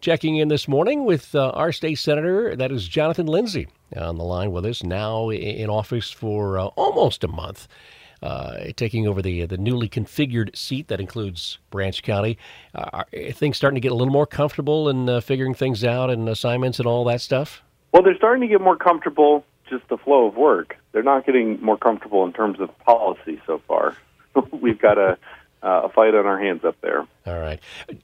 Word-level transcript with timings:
Checking 0.00 0.36
in 0.36 0.48
this 0.48 0.66
morning 0.66 1.04
with 1.04 1.34
uh, 1.34 1.50
our 1.50 1.72
state 1.72 1.96
senator, 1.96 2.56
that 2.56 2.72
is 2.72 2.88
Jonathan 2.88 3.26
Lindsey, 3.26 3.68
on 3.94 4.16
the 4.16 4.24
line 4.24 4.50
with 4.50 4.64
us 4.64 4.82
now 4.82 5.28
in 5.28 5.68
office 5.68 6.10
for 6.10 6.58
uh, 6.58 6.64
almost 6.68 7.22
a 7.22 7.28
month, 7.28 7.68
uh, 8.22 8.72
taking 8.76 9.06
over 9.06 9.20
the 9.20 9.44
the 9.44 9.58
newly 9.58 9.90
configured 9.90 10.56
seat 10.56 10.88
that 10.88 11.00
includes 11.00 11.58
Branch 11.70 12.02
County. 12.02 12.38
Uh, 12.74 12.88
are 12.94 13.06
things 13.32 13.58
starting 13.58 13.74
to 13.74 13.80
get 13.82 13.92
a 13.92 13.94
little 13.94 14.12
more 14.12 14.26
comfortable 14.26 14.88
and 14.88 15.10
uh, 15.10 15.20
figuring 15.20 15.52
things 15.52 15.84
out 15.84 16.08
and 16.08 16.30
assignments 16.30 16.78
and 16.78 16.86
all 16.86 17.04
that 17.04 17.20
stuff? 17.20 17.60
Well, 17.92 18.02
they're 18.02 18.16
starting 18.16 18.40
to 18.40 18.48
get 18.48 18.62
more 18.62 18.78
comfortable. 18.78 19.44
Just 19.68 19.86
the 19.88 19.98
flow 19.98 20.28
of 20.28 20.34
work. 20.34 20.78
They're 20.92 21.02
not 21.02 21.26
getting 21.26 21.60
more 21.60 21.76
comfortable 21.76 22.24
in 22.24 22.32
terms 22.32 22.58
of 22.58 22.76
policy 22.78 23.38
so 23.46 23.60
far. 23.68 23.98
We've 24.50 24.80
got 24.80 24.96
a 24.96 25.18
uh, 25.62 25.82
a 25.84 25.88
fight 25.90 26.14
on 26.14 26.26
our 26.26 26.38
hands 26.38 26.64
up 26.64 26.76
there. 26.80 27.06
All 27.26 27.38
right. 27.38 27.60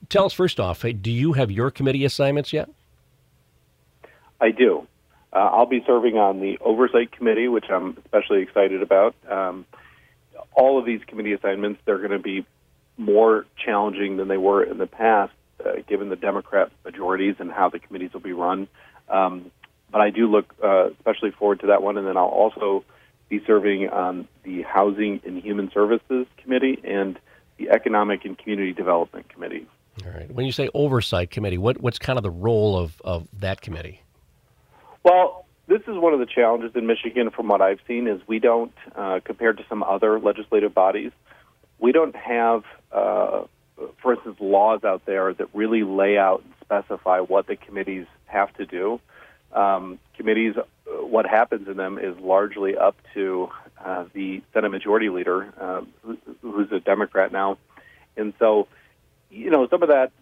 Tell 0.08 0.26
us 0.26 0.32
first 0.32 0.60
off, 0.60 0.82
do 0.82 1.10
you 1.10 1.32
have 1.34 1.50
your 1.50 1.70
committee 1.70 2.04
assignments 2.04 2.52
yet? 2.52 2.68
I 4.40 4.50
do. 4.50 4.86
Uh, 5.32 5.50
I'll 5.52 5.66
be 5.66 5.82
serving 5.86 6.16
on 6.16 6.40
the 6.40 6.58
oversight 6.60 7.12
committee, 7.12 7.48
which 7.48 7.66
I'm 7.70 7.96
especially 8.04 8.42
excited 8.42 8.82
about. 8.82 9.14
Um, 9.28 9.66
all 10.52 10.78
of 10.78 10.86
these 10.86 11.00
committee 11.06 11.32
assignments, 11.32 11.80
they're 11.84 11.98
going 11.98 12.10
to 12.10 12.18
be 12.18 12.46
more 12.96 13.46
challenging 13.62 14.16
than 14.16 14.28
they 14.28 14.38
were 14.38 14.62
in 14.62 14.78
the 14.78 14.86
past, 14.86 15.32
uh, 15.64 15.72
given 15.86 16.08
the 16.08 16.16
Democrat 16.16 16.70
majorities 16.84 17.36
and 17.38 17.50
how 17.50 17.68
the 17.68 17.78
committees 17.78 18.12
will 18.12 18.20
be 18.20 18.32
run. 18.32 18.68
Um, 19.08 19.50
but 19.90 20.00
I 20.00 20.10
do 20.10 20.30
look 20.30 20.54
uh, 20.62 20.90
especially 20.90 21.30
forward 21.32 21.60
to 21.60 21.66
that 21.68 21.82
one, 21.82 21.96
and 21.98 22.06
then 22.06 22.16
I'll 22.16 22.24
also 22.24 22.84
be 23.28 23.42
serving 23.46 23.88
on 23.88 24.28
the 24.44 24.62
Housing 24.62 25.20
and 25.24 25.42
Human 25.42 25.70
Services 25.72 26.26
Committee 26.38 26.80
and 26.84 27.18
the 27.58 27.70
Economic 27.70 28.24
and 28.24 28.36
Community 28.36 28.72
Development 28.72 29.28
Committee. 29.28 29.66
All 30.04 30.12
right. 30.12 30.30
When 30.30 30.44
you 30.44 30.52
say 30.52 30.68
oversight 30.74 31.30
committee, 31.30 31.58
what, 31.58 31.80
what's 31.80 31.98
kind 31.98 32.18
of 32.18 32.22
the 32.22 32.30
role 32.30 32.76
of, 32.78 33.00
of 33.02 33.28
that 33.40 33.60
committee? 33.62 34.02
Well, 35.02 35.46
this 35.68 35.80
is 35.82 35.96
one 35.96 36.12
of 36.12 36.20
the 36.20 36.26
challenges 36.26 36.72
in 36.74 36.86
Michigan 36.86 37.30
from 37.30 37.48
what 37.48 37.60
I've 37.60 37.80
seen 37.88 38.06
is 38.06 38.20
we 38.26 38.38
don't, 38.38 38.72
uh, 38.94 39.20
compared 39.24 39.56
to 39.58 39.64
some 39.68 39.82
other 39.82 40.20
legislative 40.20 40.74
bodies, 40.74 41.12
we 41.78 41.92
don't 41.92 42.14
have, 42.14 42.64
uh, 42.92 43.44
for 44.02 44.14
instance, 44.14 44.36
laws 44.40 44.84
out 44.84 45.06
there 45.06 45.32
that 45.34 45.48
really 45.54 45.82
lay 45.82 46.18
out 46.18 46.42
and 46.44 46.52
specify 46.60 47.20
what 47.20 47.46
the 47.46 47.56
committees 47.56 48.06
have 48.26 48.52
to 48.54 48.66
do. 48.66 49.00
Um, 49.52 49.98
committees, 50.16 50.54
what 51.08 51.26
happens 51.26 51.68
in 51.68 51.76
them 51.76 51.98
is 51.98 52.18
largely 52.18 52.76
up 52.76 52.96
to 53.14 53.48
uh, 53.84 54.04
the 54.12 54.42
Senate 54.52 54.70
Majority 54.70 55.08
Leader, 55.08 55.52
uh, 55.60 55.80
who, 56.02 56.18
who's 56.42 56.72
a 56.72 56.80
Democrat 56.80 57.32
now, 57.32 57.58
and 58.16 58.32
so 58.38 58.68
you 59.30 59.50
know 59.50 59.66
some 59.68 59.82
of 59.82 59.88
that 59.88 60.12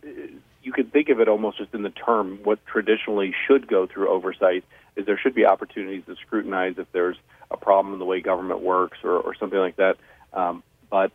you 0.65 0.73
could 0.73 0.91
think 0.93 1.11
of 1.11 1.21
it 1.21 1.29
almost 1.29 1.59
just 1.59 1.75
in 1.75 1.83
the 1.83 1.91
term 1.91 2.41
what 2.43 2.65
traditionally 2.67 3.35
should 3.47 3.69
go 3.69 3.87
through 3.87 4.09
oversight 4.09 4.65
is 4.97 5.07
there 5.07 5.19
should 5.19 5.35
be 5.35 5.45
opportunities 5.45 6.03
to 6.07 6.17
scrutinize 6.17 6.75
if 6.79 6.91
there's 6.93 7.17
a 7.51 7.57
problem 7.57 7.93
in 7.93 7.99
the 7.99 8.05
way 8.05 8.21
government 8.21 8.61
works 8.61 8.99
or, 9.05 9.19
or 9.19 9.35
something 9.35 9.59
like 9.59 9.77
that. 9.77 9.97
Um, 10.33 10.63
but 10.91 11.13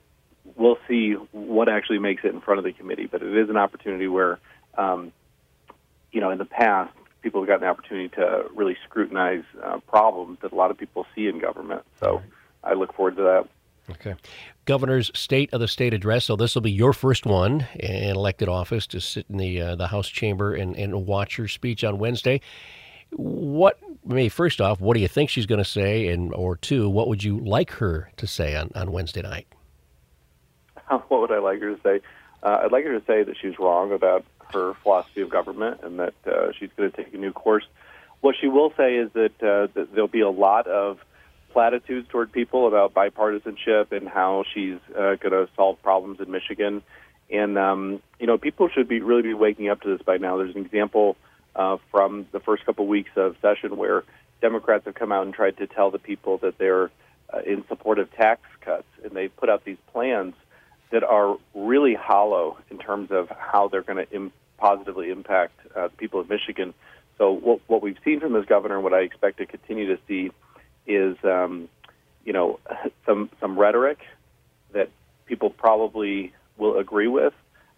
we'll 0.55 0.77
see 0.87 1.13
what 1.31 1.69
actually 1.69 1.99
makes 1.99 2.23
it 2.23 2.33
in 2.33 2.41
front 2.41 2.59
of 2.59 2.63
the 2.63 2.73
committee. 2.73 3.07
But 3.07 3.23
it 3.23 3.35
is 3.35 3.49
an 3.49 3.57
opportunity 3.57 4.07
where, 4.07 4.39
um, 4.77 5.11
you 6.11 6.21
know, 6.21 6.29
in 6.29 6.37
the 6.37 6.45
past, 6.45 6.93
people 7.21 7.41
have 7.41 7.47
gotten 7.47 7.61
the 7.61 7.67
opportunity 7.67 8.09
to 8.09 8.45
really 8.55 8.77
scrutinize 8.85 9.43
uh, 9.63 9.79
problems 9.87 10.39
that 10.41 10.51
a 10.51 10.55
lot 10.55 10.71
of 10.71 10.77
people 10.77 11.05
see 11.15 11.27
in 11.27 11.39
government. 11.39 11.83
So 11.99 12.21
I 12.63 12.73
look 12.73 12.93
forward 12.93 13.17
to 13.17 13.23
that. 13.23 13.47
Okay. 13.91 14.15
Governor's 14.65 15.09
State 15.17 15.51
of 15.51 15.59
the 15.59 15.67
State 15.67 15.93
address. 15.93 16.25
So 16.25 16.35
this 16.35 16.53
will 16.53 16.61
be 16.61 16.71
your 16.71 16.93
first 16.93 17.25
one 17.25 17.65
in 17.75 18.15
elected 18.15 18.47
office 18.47 18.85
to 18.87 19.01
sit 19.01 19.25
in 19.29 19.37
the 19.37 19.61
uh, 19.61 19.75
the 19.75 19.87
House 19.87 20.07
chamber 20.07 20.53
and, 20.53 20.75
and 20.75 21.07
watch 21.07 21.37
her 21.37 21.47
speech 21.47 21.83
on 21.83 21.97
Wednesday. 21.97 22.41
What, 23.11 23.79
maybe 24.05 24.29
first 24.29 24.61
off, 24.61 24.79
what 24.79 24.93
do 24.93 24.99
you 24.99 25.07
think 25.07 25.31
she's 25.31 25.47
going 25.47 25.57
to 25.57 25.65
say? 25.65 26.09
And, 26.09 26.31
or 26.35 26.55
two, 26.55 26.87
what 26.87 27.07
would 27.07 27.23
you 27.23 27.39
like 27.39 27.71
her 27.71 28.11
to 28.17 28.27
say 28.27 28.55
on, 28.55 28.71
on 28.75 28.91
Wednesday 28.91 29.21
night? 29.21 29.47
What 31.07 31.21
would 31.21 31.31
I 31.31 31.39
like 31.39 31.59
her 31.59 31.75
to 31.75 31.81
say? 31.81 32.01
Uh, 32.41 32.61
I'd 32.63 32.71
like 32.71 32.83
her 32.85 32.99
to 32.99 33.05
say 33.05 33.23
that 33.23 33.35
she's 33.39 33.57
wrong 33.59 33.91
about 33.91 34.25
her 34.53 34.73
philosophy 34.83 35.21
of 35.21 35.29
government 35.29 35.81
and 35.83 35.99
that 35.99 36.13
uh, 36.25 36.51
she's 36.57 36.69
going 36.75 36.91
to 36.91 36.97
take 36.97 37.13
a 37.13 37.17
new 37.17 37.31
course. 37.31 37.65
What 38.21 38.35
she 38.39 38.47
will 38.47 38.73
say 38.75 38.95
is 38.95 39.11
that, 39.13 39.41
uh, 39.41 39.67
that 39.73 39.93
there'll 39.93 40.07
be 40.07 40.21
a 40.21 40.29
lot 40.29 40.67
of 40.67 40.99
platitudes 41.51 42.07
toward 42.09 42.31
people 42.31 42.67
about 42.67 42.93
bipartisanship 42.93 43.91
and 43.91 44.07
how 44.07 44.43
she's 44.53 44.77
uh, 44.91 45.15
going 45.15 45.31
to 45.31 45.47
solve 45.55 45.81
problems 45.81 46.19
in 46.19 46.29
Michigan. 46.31 46.81
And 47.31 47.57
um, 47.57 48.01
you 48.19 48.27
know, 48.27 48.37
people 48.37 48.69
should 48.69 48.87
be 48.87 49.01
really 49.01 49.21
be 49.21 49.33
waking 49.33 49.69
up 49.69 49.81
to 49.81 49.95
this 49.95 50.01
by 50.01 50.17
now. 50.17 50.37
There's 50.37 50.55
an 50.55 50.65
example 50.65 51.15
uh, 51.55 51.77
from 51.91 52.27
the 52.31 52.39
first 52.39 52.65
couple 52.65 52.87
weeks 52.87 53.11
of 53.15 53.35
session 53.41 53.77
where 53.77 54.03
Democrats 54.41 54.85
have 54.85 54.95
come 54.95 55.11
out 55.11 55.25
and 55.25 55.33
tried 55.33 55.57
to 55.57 55.67
tell 55.67 55.91
the 55.91 55.99
people 55.99 56.37
that 56.39 56.57
they're 56.57 56.91
uh, 57.31 57.39
in 57.45 57.65
support 57.67 57.99
of 57.99 58.11
tax 58.13 58.41
cuts, 58.61 58.87
and 59.03 59.11
they 59.11 59.27
put 59.27 59.49
out 59.49 59.63
these 59.63 59.77
plans 59.91 60.33
that 60.91 61.03
are 61.03 61.37
really 61.53 61.93
hollow 61.93 62.57
in 62.69 62.77
terms 62.77 63.11
of 63.11 63.29
how 63.29 63.67
they're 63.67 63.83
going 63.83 64.05
to 64.05 64.11
Im- 64.11 64.31
positively 64.57 65.09
impact 65.09 65.53
uh, 65.75 65.87
the 65.87 65.97
people 65.97 66.19
of 66.19 66.29
Michigan. 66.29 66.73
So 67.17 67.31
what, 67.31 67.59
what 67.67 67.81
we've 67.81 67.97
seen 68.03 68.19
from 68.19 68.33
this 68.33 68.45
governor, 68.45 68.75
and 68.75 68.83
what 68.83 68.93
I 68.93 68.99
expect 68.99 69.37
to 69.37 69.45
continue 69.45 69.95
to 69.95 70.01
see, 70.07 70.31
is 70.87 71.17
um, 71.23 71.69
you 72.25 72.33
know 72.33 72.59
some 73.05 73.29
some 73.39 73.57
rhetoric 73.57 73.99
that 74.73 74.89
people 75.25 75.49
probably 75.49 76.33
will 76.57 76.77
agree 76.77 77.07
with, 77.07 77.33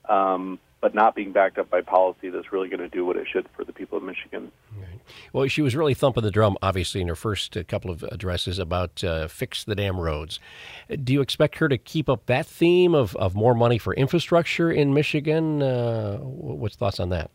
um, 0.08 0.60
but 0.82 0.96
not 0.96 1.16
being 1.16 1.32
backed 1.32 1.60
up 1.60 1.70
by 1.70 1.80
policy 1.82 2.30
that's 2.30 2.52
really 2.52 2.68
going 2.68 2.80
to 2.80 2.90
do 2.90 3.06
what 3.06 3.16
it 3.16 3.28
should 3.32 3.48
for 3.56 3.64
the 3.64 3.72
people 3.72 3.98
of 3.98 4.04
Michigan. 4.04 4.52
Right. 4.76 5.00
Well, 5.32 5.48
she 5.48 5.62
was 5.62 5.76
really 5.76 5.94
thumping 5.94 6.24
the 6.24 6.32
drum, 6.32 6.58
obviously, 6.62 7.02
in 7.02 7.08
her 7.08 7.16
first 7.16 7.56
uh, 7.56 7.64
couple 7.64 7.92
of 7.92 8.04
addresses 8.04 8.58
about 8.58 9.04
uh, 9.04 9.28
fix 9.28 9.64
the 9.64 9.76
damn 9.76 10.00
roads. 10.00 10.40
Do 11.04 11.14
you 11.14 11.22
expect 11.22 11.60
her 11.60 11.70
to 11.70 11.78
keep 11.78 12.10
up 12.10 12.26
that 12.26 12.48
theme 12.48 12.96
of, 12.96 13.16
of 13.16 13.36
more 13.36 13.54
money 13.54 13.78
for 13.78 13.94
infrastructure 13.94 14.72
in 14.72 14.94
Michigan? 14.94 15.62
Uh, 15.62 16.18
what's 16.18 16.76
thoughts 16.76 17.00
on 17.00 17.10
that? 17.10 17.30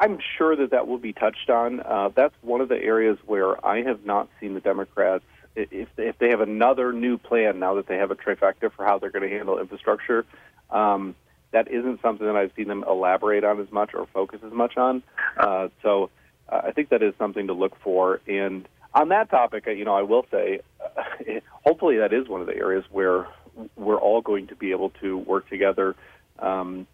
I'm 0.00 0.18
sure 0.36 0.54
that 0.56 0.70
that 0.72 0.86
will 0.86 0.98
be 0.98 1.14
touched 1.14 1.48
on. 1.48 1.80
Uh, 1.80 2.10
that's 2.14 2.34
one 2.42 2.60
of 2.60 2.68
the 2.68 2.76
areas 2.76 3.16
where 3.24 3.64
I 3.64 3.82
have 3.82 4.04
not 4.04 4.28
seen 4.40 4.52
the 4.52 4.60
Democrats, 4.60 5.24
if 5.56 5.88
if 5.96 6.18
they 6.18 6.30
have 6.30 6.40
another 6.40 6.92
new 6.92 7.16
plan 7.16 7.58
now 7.60 7.74
that 7.74 7.86
they 7.86 7.96
have 7.96 8.10
a 8.10 8.16
trifecta 8.16 8.72
for 8.72 8.84
how 8.84 8.98
they're 8.98 9.10
going 9.10 9.28
to 9.28 9.34
handle 9.34 9.58
infrastructure, 9.58 10.26
um, 10.70 11.14
that 11.54 11.70
isn't 11.70 12.02
something 12.02 12.26
that 12.26 12.34
I've 12.34 12.50
seen 12.56 12.66
them 12.66 12.84
elaborate 12.86 13.44
on 13.44 13.60
as 13.60 13.70
much 13.70 13.94
or 13.94 14.06
focus 14.12 14.40
as 14.44 14.52
much 14.52 14.76
on. 14.76 15.04
Uh, 15.38 15.68
so 15.82 16.10
uh, 16.48 16.62
I 16.64 16.72
think 16.72 16.88
that 16.88 17.00
is 17.00 17.14
something 17.16 17.46
to 17.46 17.52
look 17.52 17.76
for. 17.80 18.20
And 18.26 18.68
on 18.92 19.10
that 19.10 19.30
topic, 19.30 19.66
you 19.66 19.84
know, 19.84 19.94
I 19.94 20.02
will 20.02 20.26
say, 20.32 20.60
uh, 20.84 21.40
hopefully 21.64 21.98
that 21.98 22.12
is 22.12 22.28
one 22.28 22.40
of 22.40 22.48
the 22.48 22.56
areas 22.56 22.84
where 22.90 23.28
we're 23.76 24.00
all 24.00 24.20
going 24.20 24.48
to 24.48 24.56
be 24.56 24.72
able 24.72 24.90
to 25.00 25.16
work 25.16 25.48
together 25.48 25.94
um, 26.40 26.88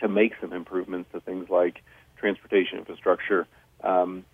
to 0.00 0.08
make 0.08 0.34
some 0.38 0.52
improvements 0.52 1.08
to 1.12 1.20
things 1.20 1.48
like 1.48 1.82
transportation 2.18 2.78
infrastructure. 2.78 3.46
Um, 3.82 4.26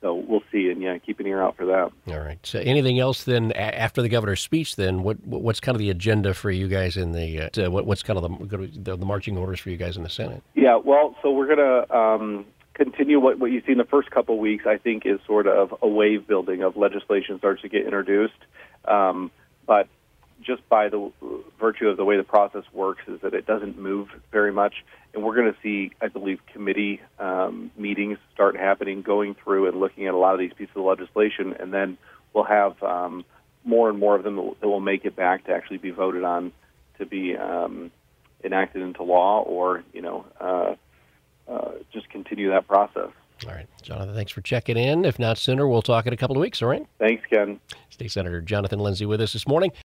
so 0.00 0.14
we'll 0.14 0.42
see, 0.50 0.70
and 0.70 0.80
yeah, 0.80 0.96
keep 0.98 1.20
an 1.20 1.26
ear 1.26 1.42
out 1.42 1.56
for 1.56 1.66
that. 1.66 1.90
All 2.08 2.20
right. 2.20 2.38
So 2.42 2.58
anything 2.58 2.98
else 2.98 3.24
then 3.24 3.52
after 3.52 4.00
the 4.00 4.08
governor's 4.08 4.40
speech? 4.40 4.76
Then 4.76 5.02
what 5.02 5.18
what's 5.26 5.60
kind 5.60 5.76
of 5.76 5.80
the 5.80 5.90
agenda 5.90 6.32
for 6.32 6.50
you 6.50 6.68
guys 6.68 6.96
in 6.96 7.12
the 7.12 7.64
uh, 7.66 7.70
what, 7.70 7.84
what's 7.84 8.02
kind 8.02 8.18
of 8.18 8.48
the, 8.48 8.70
the, 8.78 8.96
the 8.96 9.06
marching 9.06 9.36
orders 9.36 9.60
for 9.60 9.68
you 9.70 9.76
guys 9.76 9.96
in 9.96 10.02
the 10.02 10.08
Senate? 10.08 10.42
Yeah. 10.54 10.76
Well, 10.76 11.16
so 11.22 11.30
we're 11.30 11.54
gonna 11.54 11.94
um, 11.94 12.46
continue 12.74 13.20
what 13.20 13.38
what 13.38 13.50
you 13.50 13.60
see 13.66 13.72
in 13.72 13.78
the 13.78 13.84
first 13.84 14.10
couple 14.10 14.36
of 14.36 14.40
weeks. 14.40 14.64
I 14.66 14.78
think 14.78 15.04
is 15.04 15.20
sort 15.26 15.46
of 15.46 15.74
a 15.82 15.88
wave 15.88 16.26
building 16.26 16.62
of 16.62 16.76
legislation 16.76 17.38
starts 17.38 17.60
to 17.62 17.68
get 17.68 17.84
introduced, 17.84 18.32
um, 18.86 19.30
but 19.66 19.88
just 20.40 20.66
by 20.68 20.88
the 20.88 21.10
virtue 21.58 21.88
of 21.88 21.96
the 21.96 22.04
way 22.04 22.16
the 22.16 22.22
process 22.22 22.64
works 22.72 23.02
is 23.06 23.20
that 23.20 23.34
it 23.34 23.46
doesn't 23.46 23.78
move 23.78 24.08
very 24.32 24.52
much 24.52 24.74
and 25.12 25.24
we're 25.24 25.34
going 25.34 25.52
to 25.52 25.58
see, 25.62 25.92
I 26.00 26.08
believe, 26.08 26.40
committee 26.52 27.00
um, 27.18 27.70
meetings 27.76 28.18
start 28.32 28.56
happening, 28.56 29.02
going 29.02 29.34
through 29.34 29.68
and 29.68 29.80
looking 29.80 30.06
at 30.06 30.14
a 30.14 30.16
lot 30.16 30.34
of 30.34 30.40
these 30.40 30.52
pieces 30.52 30.74
of 30.76 30.84
legislation, 30.84 31.54
and 31.58 31.72
then 31.72 31.98
we'll 32.32 32.44
have 32.44 32.80
um, 32.82 33.24
more 33.64 33.88
and 33.88 33.98
more 33.98 34.14
of 34.14 34.22
them 34.22 34.36
that 34.36 34.68
will 34.68 34.80
make 34.80 35.04
it 35.04 35.16
back 35.16 35.44
to 35.46 35.52
actually 35.52 35.78
be 35.78 35.90
voted 35.90 36.22
on 36.22 36.52
to 36.98 37.06
be 37.06 37.36
um, 37.36 37.90
enacted 38.44 38.82
into 38.82 39.02
law, 39.02 39.42
or 39.42 39.82
you 39.92 40.02
know, 40.02 40.24
uh, 40.40 40.74
uh, 41.48 41.72
just 41.92 42.08
continue 42.10 42.50
that 42.50 42.68
process. 42.68 43.10
All 43.46 43.54
right, 43.54 43.66
Jonathan, 43.82 44.14
thanks 44.14 44.30
for 44.30 44.42
checking 44.42 44.76
in. 44.76 45.04
If 45.04 45.18
not 45.18 45.38
sooner, 45.38 45.66
we'll 45.66 45.82
talk 45.82 46.06
in 46.06 46.12
a 46.12 46.16
couple 46.16 46.36
of 46.36 46.40
weeks. 46.40 46.60
All 46.60 46.68
right. 46.68 46.86
Thanks, 46.98 47.24
Ken. 47.28 47.58
State 47.88 48.12
Senator 48.12 48.42
Jonathan 48.42 48.78
Lindsey 48.78 49.06
with 49.06 49.20
us 49.20 49.32
this 49.32 49.48
morning. 49.48 49.72